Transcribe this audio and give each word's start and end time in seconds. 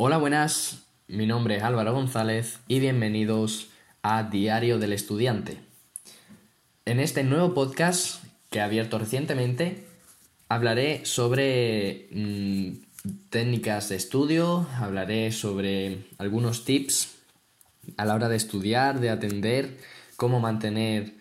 Hola, 0.00 0.16
buenas. 0.18 0.84
Mi 1.08 1.26
nombre 1.26 1.56
es 1.56 1.64
Álvaro 1.64 1.92
González 1.92 2.60
y 2.68 2.78
bienvenidos 2.78 3.70
a 4.00 4.22
Diario 4.22 4.78
del 4.78 4.92
Estudiante. 4.92 5.58
En 6.84 7.00
este 7.00 7.24
nuevo 7.24 7.52
podcast 7.52 8.22
que 8.48 8.60
he 8.60 8.62
abierto 8.62 9.00
recientemente, 9.00 9.88
hablaré 10.48 11.04
sobre 11.04 12.06
mm, 12.12 12.74
técnicas 13.28 13.88
de 13.88 13.96
estudio, 13.96 14.68
hablaré 14.76 15.32
sobre 15.32 16.06
algunos 16.18 16.64
tips 16.64 17.16
a 17.96 18.04
la 18.04 18.14
hora 18.14 18.28
de 18.28 18.36
estudiar, 18.36 19.00
de 19.00 19.10
atender, 19.10 19.78
cómo 20.14 20.38
mantener 20.38 21.14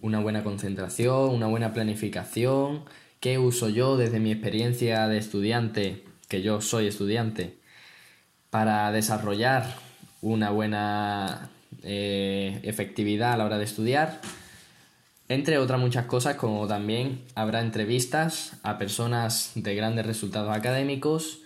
una 0.00 0.20
buena 0.20 0.42
concentración, 0.42 1.34
una 1.34 1.48
buena 1.48 1.74
planificación, 1.74 2.84
qué 3.20 3.36
uso 3.36 3.68
yo 3.68 3.98
desde 3.98 4.20
mi 4.20 4.32
experiencia 4.32 5.06
de 5.06 5.18
estudiante, 5.18 6.02
que 6.28 6.40
yo 6.40 6.62
soy 6.62 6.86
estudiante, 6.86 7.60
para 8.52 8.92
desarrollar 8.92 9.64
una 10.20 10.50
buena 10.50 11.48
eh, 11.82 12.60
efectividad 12.64 13.32
a 13.32 13.38
la 13.38 13.46
hora 13.46 13.56
de 13.56 13.64
estudiar, 13.64 14.20
entre 15.30 15.56
otras 15.56 15.80
muchas 15.80 16.04
cosas 16.04 16.36
como 16.36 16.68
también 16.68 17.22
habrá 17.34 17.62
entrevistas 17.62 18.58
a 18.62 18.76
personas 18.76 19.52
de 19.54 19.74
grandes 19.74 20.04
resultados 20.04 20.54
académicos 20.54 21.38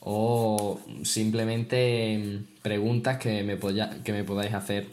o 0.00 0.80
simplemente 1.04 2.40
preguntas 2.60 3.18
que 3.18 3.44
me, 3.44 3.56
que 4.02 4.12
me 4.12 4.24
podáis 4.24 4.52
hacer 4.52 4.88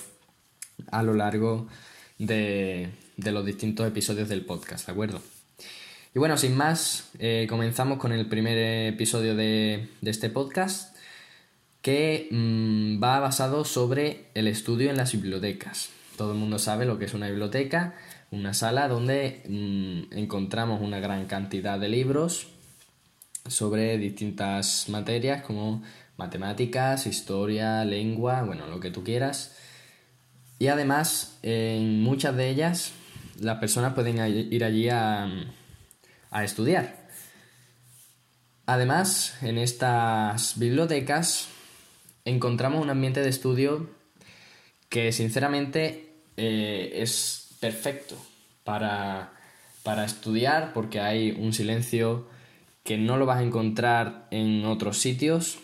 a 0.92 1.02
lo 1.02 1.16
largo 1.16 1.68
de, 2.20 2.90
los 3.18 3.44
distintos 3.44 3.88
episodios 3.88 4.30
del 4.30 4.46
podcast, 4.46 4.86
¿de 4.86 4.92
acuerdo? 4.92 5.20
Y 6.14 6.20
bueno, 6.20 6.38
sin 6.38 6.56
más, 6.56 7.10
eh, 7.18 7.48
comenzamos 7.50 7.98
con 7.98 8.12
el 8.12 8.28
primer 8.28 8.94
episodio 8.94 9.36
de, 9.36 9.90
este 10.04 10.30
podcast 10.30 10.95
que 11.86 12.30
mm, 12.32 13.00
va 13.00 13.20
basado 13.20 13.64
sobre 13.64 14.26
el 14.34 14.48
estudio 14.48 14.90
en 14.90 14.98
las 14.98 15.12
bibliotecas. 15.12 15.92
Todo 16.18 16.32
el 16.32 16.40
mundo 16.40 16.58
sabe 16.58 16.88
lo 16.88 16.98
que 16.98 17.06
es 17.06 17.14
una 17.14 17.28
biblioteca, 17.28 17.94
una 18.32 18.56
sala 18.56 18.88
donde 18.88 19.44
mm, 19.48 20.18
encontramos 20.18 20.82
una 20.82 21.00
gran 21.00 21.28
cantidad 21.28 21.78
de 21.78 21.88
libros 21.90 22.48
sobre 23.48 24.00
distintas 24.00 24.90
materias 24.90 25.44
como 25.44 25.84
matemáticas, 26.18 27.06
historia, 27.06 27.86
lengua, 27.86 28.42
bueno, 28.42 28.66
lo 28.66 28.80
que 28.80 28.90
tú 28.90 29.04
quieras. 29.04 29.56
Y 30.58 30.70
además, 30.70 31.38
en 31.44 32.02
muchas 32.02 32.36
de 32.36 32.50
ellas, 32.50 32.94
las 33.40 33.60
personas 33.60 33.94
pueden 33.94 34.18
ir 34.52 34.64
allí 34.64 34.90
a, 34.90 35.30
estudiar. 36.44 37.06
Además, 38.66 39.38
en 39.44 39.60
estas 39.60 40.58
bibliotecas 40.58 41.50
encontramos 42.26 42.82
un 42.82 42.90
ambiente 42.90 43.22
de 43.22 43.30
estudio 43.30 43.90
que 44.90 45.12
sinceramente 45.12 46.10
eh, 46.38 46.92
es 46.96 47.56
perfecto 47.60 48.18
para, 48.64 49.34
para 49.84 50.06
estudiar 50.06 50.74
porque 50.74 51.00
hay 51.00 51.32
un 51.32 51.54
silencio 51.54 52.28
que 52.84 52.98
no 52.98 53.18
lo 53.18 53.26
vas 53.26 53.40
a 53.40 53.44
encontrar 53.44 54.28
en 54.32 54.66
otros 54.66 55.00
sitios 55.00 55.60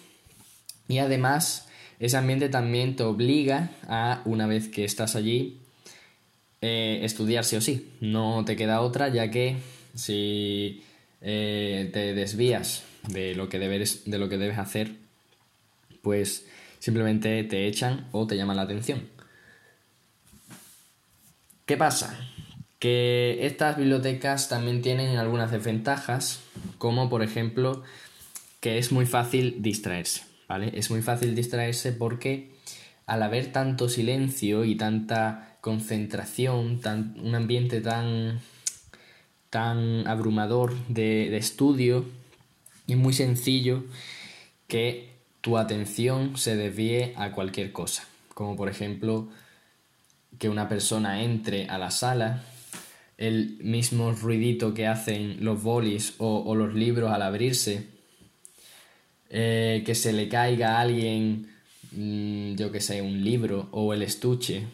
y 0.87 0.99
además 0.99 1.67
ese 2.01 2.17
ambiente 2.17 2.49
también 2.49 2.95
te 2.95 3.03
obliga 3.03 3.69
a, 3.87 4.23
una 4.25 4.47
vez 4.47 4.67
que 4.67 4.83
estás 4.83 5.15
allí, 5.15 5.59
eh, 6.61 6.99
estudiar 7.03 7.45
sí 7.45 7.55
o 7.57 7.61
sí. 7.61 7.91
No 8.01 8.43
te 8.43 8.55
queda 8.55 8.81
otra, 8.81 9.07
ya 9.09 9.29
que 9.29 9.57
si 9.93 10.83
eh, 11.21 11.91
te 11.93 12.15
desvías 12.15 12.83
de 13.07 13.35
lo, 13.35 13.49
que 13.49 13.59
debes, 13.59 14.09
de 14.09 14.17
lo 14.17 14.29
que 14.29 14.39
debes 14.39 14.57
hacer, 14.57 14.95
pues 16.01 16.45
simplemente 16.79 17.43
te 17.43 17.67
echan 17.67 18.07
o 18.11 18.27
te 18.27 18.35
llaman 18.35 18.57
la 18.57 18.63
atención. 18.63 19.07
¿Qué 21.65 21.77
pasa? 21.77 22.19
Que 22.79 23.45
estas 23.45 23.77
bibliotecas 23.77 24.49
también 24.49 24.81
tienen 24.81 25.17
algunas 25.17 25.51
desventajas, 25.51 26.41
como 26.77 27.09
por 27.09 27.23
ejemplo 27.23 27.83
que 28.59 28.77
es 28.77 28.91
muy 28.91 29.05
fácil 29.05 29.61
distraerse. 29.61 30.23
Es 30.73 30.91
muy 30.91 31.01
fácil 31.01 31.33
distraerse 31.33 31.93
porque 31.93 32.51
al 33.05 33.23
haber 33.23 33.51
tanto 33.51 33.87
silencio 33.87 34.65
y 34.65 34.75
tanta 34.75 35.57
concentración, 35.61 36.81
un 37.23 37.35
ambiente 37.35 37.81
tan, 37.81 38.41
tan 39.49 40.07
abrumador 40.07 40.75
de, 40.87 41.29
de 41.29 41.37
estudio, 41.37 42.05
es 42.87 42.97
muy 42.97 43.13
sencillo 43.13 43.85
que 44.67 45.11
tu 45.41 45.57
atención 45.57 46.37
se 46.37 46.55
desvíe 46.55 47.13
a 47.17 47.31
cualquier 47.31 47.71
cosa, 47.71 48.07
como 48.33 48.55
por 48.55 48.69
ejemplo 48.69 49.27
que 50.37 50.49
una 50.49 50.69
persona 50.69 51.23
entre 51.23 51.67
a 51.67 51.77
la 51.77 51.91
sala, 51.91 52.43
el 53.17 53.57
mismo 53.61 54.11
ruidito 54.11 54.73
que 54.73 54.87
hacen 54.87 55.43
los 55.43 55.61
bolis 55.61 56.15
o, 56.17 56.55
los 56.55 56.73
libros 56.73 57.11
al 57.11 57.21
abrirse, 57.21 57.87
eh, 59.29 59.83
que 59.85 59.95
se 59.95 60.13
le 60.13 60.27
caiga 60.27 60.77
a 60.77 60.81
alguien, 60.81 61.51
mm, 61.91 62.55
yo 62.55 62.71
que 62.71 62.81
sé, 62.81 63.01
un 63.01 63.23
libro 63.23 63.67
o 63.71 63.93
el 63.93 64.01
estuche, 64.01 64.65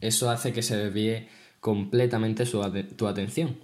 eso 0.00 0.30
hace 0.30 0.52
que 0.52 0.62
se 0.62 0.76
desvíe 0.76 1.28
completamente 1.60 2.44
tu 2.44 3.06
atención. 3.06 3.56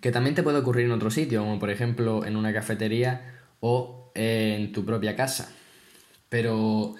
Que 0.00 0.12
también 0.12 0.34
te 0.34 0.42
puede 0.42 0.58
ocurrir 0.58 0.86
en 0.86 0.92
otro 0.92 1.10
sitio, 1.10 1.40
como 1.40 1.58
por 1.58 1.70
ejemplo 1.70 2.24
en 2.24 2.36
una 2.36 2.52
cafetería 2.52 3.40
o 3.60 4.07
en 4.18 4.72
tu 4.72 4.84
propia 4.84 5.14
casa. 5.14 5.50
Pero 6.28 6.96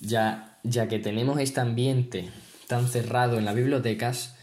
ya, 0.00 0.58
ya 0.64 0.88
que 0.88 0.98
tenemos 0.98 1.38
este 1.38 1.60
ambiente 1.60 2.30
tan 2.66 2.88
cerrado 2.88 3.38
en 3.38 3.44
las 3.44 3.54
bibliotecas, 3.54 4.36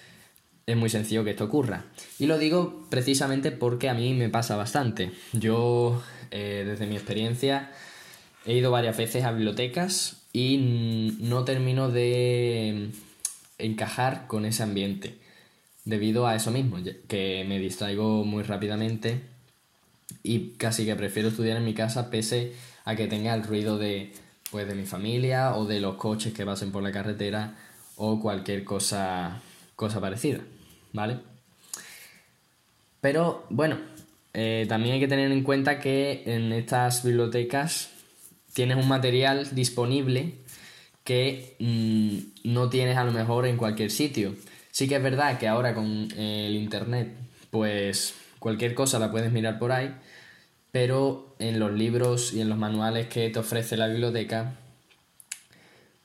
es 0.68 0.78
muy 0.78 0.90
sencillo 0.90 1.24
que 1.24 1.32
esto 1.32 1.46
ocurra. 1.46 1.86
Y 2.20 2.28
lo 2.28 2.38
digo 2.38 2.86
precisamente 2.90 3.52
porque 3.52 3.90
a 3.90 3.94
mí 3.94 4.14
me 4.14 4.30
pasa 4.30 4.56
bastante. 4.56 5.12
Yo 5.34 6.02
eh, 6.32 6.64
desde 6.68 6.86
mi 6.86 6.96
experiencia, 6.96 7.72
he 8.46 8.54
ido 8.54 8.72
varias 8.72 8.98
veces 8.98 9.24
a 9.24 9.32
bibliotecas 9.32 10.28
y 10.34 11.16
no 11.20 11.46
termino 11.46 11.90
de 11.90 12.92
encajar 13.58 14.28
con 14.28 14.46
ese 14.46 14.64
ambiente. 14.64 15.18
Debido 15.86 16.28
a 16.28 16.36
eso 16.36 16.52
mismo, 16.52 16.78
que 17.08 17.46
me 17.48 17.60
distraigo 17.60 18.26
muy 18.26 18.44
rápidamente 18.44 19.22
y 20.24 20.52
casi 20.52 20.86
que 20.86 20.96
prefiero 20.96 21.30
estudiar 21.30 21.58
en 21.58 21.66
mi 21.66 21.74
casa 21.74 22.10
pese 22.10 22.54
a 22.86 22.96
que 22.96 23.08
tenga 23.08 23.34
el 23.34 23.44
ruido 23.44 23.78
de, 23.78 24.14
pues, 24.52 24.68
de 24.68 24.76
mi 24.76 24.86
familia 24.86 25.56
o 25.56 25.66
de 25.66 25.80
los 25.80 25.96
coches 25.96 26.34
que 26.34 26.46
pasen 26.46 26.72
por 26.72 26.84
la 26.84 26.92
carretera 26.92 27.56
o 27.96 28.20
cualquier 28.20 28.64
cosa, 28.64 29.42
cosa 29.76 30.00
parecida, 30.00 30.40
¿vale? 30.94 31.20
Pero 33.02 33.46
bueno, 33.50 33.78
eh, 34.34 34.66
también 34.68 34.96
hay 34.96 35.00
que 35.00 35.08
tener 35.08 35.32
en 35.32 35.44
cuenta 35.44 35.80
que 35.80 36.24
en 36.26 36.52
estas 36.52 37.04
bibliotecas 37.04 37.90
tienes 38.54 38.78
un 38.78 38.88
material 38.88 39.48
disponible 39.54 40.36
que 41.04 41.56
mm, 41.60 42.52
no 42.52 42.70
tienes 42.70 42.98
a 42.98 43.04
lo 43.04 43.12
mejor 43.12 43.48
en 43.48 43.58
cualquier 43.58 43.92
sitio. 43.92 44.36
Sí 44.72 44.88
que 44.88 44.98
es 44.98 45.04
verdad 45.04 45.40
que 45.40 45.48
ahora 45.48 45.74
con 45.74 46.12
el 46.18 46.56
internet, 46.56 47.16
pues 47.50 48.14
cualquier 48.40 48.74
cosa 48.74 49.00
la 49.00 49.12
puedes 49.12 49.32
mirar 49.32 49.60
por 49.60 49.72
ahí, 49.72 49.94
pero 50.72 51.36
en 51.40 51.60
los 51.60 51.72
libros 51.72 52.34
y 52.34 52.42
en 52.42 52.50
los 52.50 52.58
manuales 52.58 53.08
que 53.08 53.30
te 53.30 53.40
ofrece 53.40 53.78
la 53.78 53.88
biblioteca, 53.88 54.54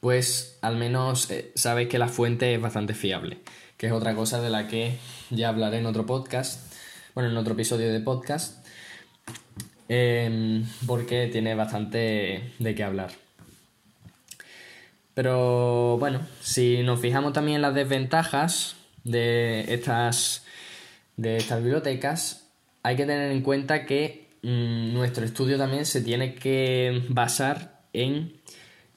pues 0.01 0.59
al 0.63 0.77
menos 0.77 1.31
eh, 1.31 1.53
sabes 1.55 1.89
que 1.89 1.99
la 1.99 2.09
fuente 2.09 2.55
es 2.55 2.61
bastante 2.61 2.95
fiable, 2.95 3.39
que 3.77 3.87
es 3.87 3.93
otra 3.93 4.15
cosa 4.15 4.41
de 4.41 4.51
la 4.51 4.69
que 4.69 4.99
ya 5.31 5.49
hablaré 5.49 5.79
en 5.79 5.87
otro 5.87 6.07
podcast 6.07 6.73
bueno, 7.15 7.31
en 7.31 7.37
otro 7.37 7.53
episodio 7.53 7.93
de 7.93 8.01
podcast, 8.01 8.67
em, 9.89 10.65
porque 10.87 11.29
tiene 11.29 11.55
bastante 11.55 12.53
de 12.59 12.75
qué 12.75 12.85
hablar. 12.85 13.11
Pero 15.15 15.99
bueno, 15.99 16.21
si 16.41 16.83
nos 16.83 17.01
fijamos 17.01 17.35
también 17.35 17.57
en 17.57 17.63
las 17.63 17.75
desventajas 17.75 18.77
de 19.05 19.75
estas, 19.75 20.42
de 21.17 21.37
estas 21.37 21.63
bibliotecas, 21.63 22.51
hay 22.83 22.97
que 22.97 23.07
tener 23.07 23.31
en 23.31 23.43
cuenta 23.43 23.87
que 23.87 24.29
mm, 24.43 24.93
nuestro 24.93 25.25
estudio 25.25 25.59
también 25.59 25.87
se 25.87 26.01
tiene 26.01 26.35
que 26.35 27.05
basar 27.09 27.83
en 27.93 28.41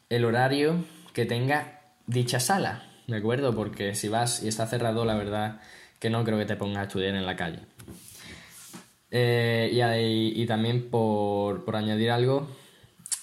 el 0.09 0.25
horario 0.25 0.85
que 1.13 1.25
tenga 1.25 1.81
dicha 2.07 2.39
sala, 2.39 2.83
¿de 3.07 3.17
acuerdo? 3.17 3.55
Porque 3.55 3.95
si 3.95 4.07
vas 4.07 4.43
y 4.43 4.47
está 4.47 4.67
cerrado, 4.67 5.05
la 5.05 5.15
verdad 5.15 5.61
que 5.99 6.09
no 6.09 6.23
creo 6.23 6.37
que 6.37 6.45
te 6.45 6.55
pongas 6.55 6.79
a 6.79 6.83
estudiar 6.83 7.15
en 7.15 7.25
la 7.25 7.35
calle. 7.35 7.59
Eh, 9.11 10.33
y, 10.35 10.45
también 10.45 10.89
por, 10.89 11.63
añadir 11.75 12.11
algo, 12.11 12.49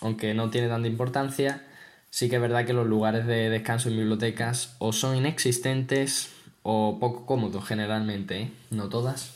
aunque 0.00 0.32
no 0.32 0.50
tiene 0.50 0.68
tanta 0.68 0.88
importancia, 0.88 1.66
sí 2.08 2.30
que 2.30 2.36
es 2.36 2.42
verdad 2.42 2.64
que 2.64 2.72
los 2.72 2.86
lugares 2.86 3.26
de 3.26 3.50
descanso 3.50 3.88
en 3.88 3.98
bibliotecas 3.98 4.76
o 4.78 4.92
son 4.92 5.16
inexistentes 5.16 6.32
o 6.62 6.98
poco 7.00 7.26
cómodos 7.26 7.64
generalmente, 7.64 8.42
¿eh? 8.42 8.50
no 8.70 8.88
todas. 8.88 9.34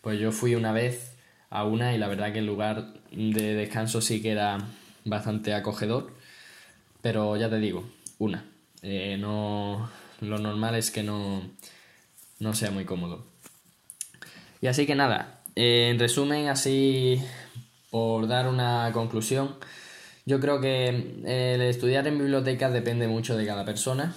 Pues 0.00 0.20
yo 0.20 0.32
fui 0.32 0.54
una 0.54 0.72
vez 0.72 1.16
a 1.50 1.64
una 1.64 1.94
y 1.94 1.98
la 1.98 2.08
verdad 2.08 2.32
que 2.32 2.38
el 2.40 2.46
lugar 2.46 2.94
de 3.10 3.54
descanso 3.54 4.00
sí 4.00 4.22
que 4.22 4.30
era 4.30 4.58
bastante 5.04 5.54
acogedor, 5.54 6.12
pero 7.02 7.36
ya 7.36 7.48
te 7.48 7.58
digo, 7.58 7.88
una. 8.18 8.44
Eh, 8.82 9.16
no, 9.18 9.90
lo 10.20 10.38
normal 10.38 10.74
es 10.74 10.90
que 10.90 11.02
no, 11.02 11.42
no 12.38 12.54
sea 12.54 12.70
muy 12.70 12.84
cómodo. 12.84 13.26
Y 14.60 14.66
así 14.66 14.86
que 14.86 14.94
nada, 14.94 15.40
eh, 15.56 15.88
en 15.90 15.98
resumen, 15.98 16.48
así 16.48 17.22
por 17.90 18.28
dar 18.28 18.48
una 18.48 18.90
conclusión, 18.92 19.56
yo 20.26 20.40
creo 20.40 20.60
que 20.60 20.88
el 20.88 21.62
estudiar 21.62 22.06
en 22.06 22.18
bibliotecas 22.18 22.72
depende 22.72 23.08
mucho 23.08 23.36
de 23.36 23.46
cada 23.46 23.64
persona. 23.64 24.14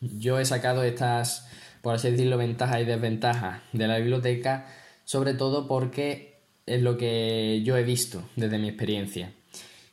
Yo 0.00 0.40
he 0.40 0.44
sacado 0.44 0.82
estas, 0.82 1.48
por 1.84 1.94
así 1.94 2.10
decirlo, 2.10 2.38
ventajas 2.38 2.80
y 2.80 2.86
desventajas 2.86 3.60
de 3.74 3.86
la 3.86 3.98
biblioteca, 3.98 4.66
sobre 5.04 5.34
todo 5.34 5.68
porque 5.68 6.38
es 6.64 6.80
lo 6.80 6.96
que 6.96 7.60
yo 7.62 7.76
he 7.76 7.84
visto 7.84 8.24
desde 8.36 8.58
mi 8.58 8.68
experiencia, 8.68 9.34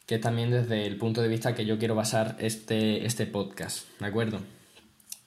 que 0.05 0.15
es 0.15 0.21
también 0.21 0.51
desde 0.51 0.87
el 0.87 0.95
punto 0.95 1.21
de 1.21 1.27
vista 1.27 1.53
que 1.53 1.65
yo 1.65 1.77
quiero 1.77 1.93
basar 1.93 2.37
este, 2.39 3.05
este 3.05 3.25
podcast, 3.25 3.89
¿de 3.99 4.05
acuerdo? 4.05 4.39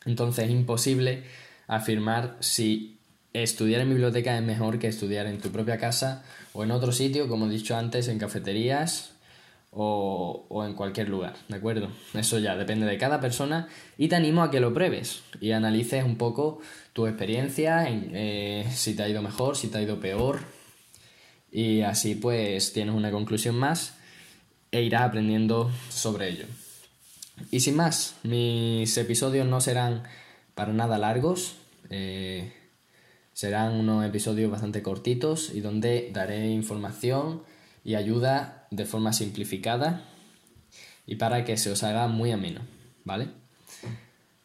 Entonces 0.06 0.46
es 0.46 0.50
imposible 0.50 1.24
afirmar 1.66 2.38
si 2.40 2.96
estudiar 3.34 3.82
en 3.82 3.90
biblioteca 3.90 4.34
es 4.34 4.42
mejor 4.42 4.78
que 4.78 4.88
estudiar 4.88 5.26
en 5.26 5.40
tu 5.40 5.50
propia 5.50 5.76
casa 5.76 6.24
o 6.54 6.64
en 6.64 6.70
otro 6.70 6.92
sitio, 6.92 7.28
como 7.28 7.46
he 7.46 7.50
dicho 7.50 7.76
antes, 7.76 8.08
en 8.08 8.18
cafeterías 8.18 9.13
o, 9.74 10.46
o, 10.48 10.64
en 10.64 10.74
cualquier 10.74 11.08
lugar, 11.08 11.34
¿de 11.48 11.56
acuerdo? 11.56 11.88
Eso 12.14 12.38
ya 12.38 12.56
depende 12.56 12.86
de 12.86 12.96
cada 12.96 13.20
persona 13.20 13.68
y 13.98 14.08
te 14.08 14.16
animo 14.16 14.42
a 14.42 14.50
que 14.50 14.60
lo 14.60 14.72
pruebes 14.72 15.22
y 15.40 15.52
analices 15.52 16.04
un 16.04 16.16
poco 16.16 16.60
tu 16.92 17.06
experiencia, 17.06 17.88
en, 17.88 18.10
eh, 18.14 18.70
si 18.72 18.94
te 18.94 19.02
ha 19.02 19.08
ido 19.08 19.20
mejor, 19.20 19.56
si 19.56 19.68
te 19.68 19.78
ha 19.78 19.82
ido 19.82 20.00
peor 20.00 20.40
y 21.50 21.82
así 21.82 22.14
pues 22.14 22.72
tienes 22.72 22.94
una 22.94 23.10
conclusión 23.10 23.56
más 23.56 23.96
e 24.70 24.82
irás 24.82 25.02
aprendiendo 25.02 25.70
sobre 25.88 26.28
ello. 26.28 26.46
Y 27.50 27.60
sin 27.60 27.76
más, 27.76 28.16
mis 28.22 28.96
episodios 28.96 29.46
no 29.46 29.60
serán 29.60 30.04
para 30.54 30.72
nada 30.72 30.98
largos. 30.98 31.56
Eh, 31.90 32.52
serán 33.32 33.74
unos 33.74 34.04
episodios 34.04 34.50
bastante 34.50 34.82
cortitos 34.82 35.50
y 35.52 35.60
donde 35.60 36.10
daré 36.12 36.50
información 36.50 37.42
y 37.84 37.94
ayuda 37.94 38.66
de 38.70 38.86
forma 38.86 39.12
simplificada 39.12 40.02
y 41.06 41.16
para 41.16 41.44
que 41.44 41.56
se 41.56 41.70
os 41.70 41.82
haga 41.82 42.08
muy 42.08 42.32
ameno, 42.32 42.62
¿vale? 43.04 43.28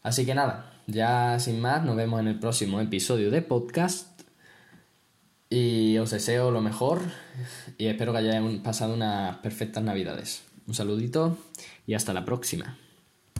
Así 0.04 0.26
que 0.26 0.36
nada, 0.36 0.74
ya 0.88 1.40
sin 1.40 1.62
más, 1.62 1.84
nos 1.84 1.96
vemos 1.96 2.20
en 2.20 2.28
el 2.28 2.40
próximo 2.40 2.82
episodio 2.82 3.32
de 3.32 3.42
podcast 3.42 4.22
y 5.50 5.98
os 5.98 6.12
deseo 6.12 6.52
lo 6.52 6.62
mejor 6.62 7.02
y 7.78 7.88
espero 7.88 8.12
que 8.12 8.20
hayáis 8.20 8.60
pasado 8.60 8.94
unas 8.94 9.38
perfectas 9.38 9.84
navidades. 9.84 10.44
Un 10.68 10.76
saludito 10.76 11.38
y 11.88 11.96
hasta 11.96 12.14
la 12.14 12.26
próxima. 12.26 12.78